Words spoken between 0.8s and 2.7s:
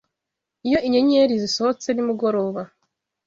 inyenyeri zisohotse nimugoroba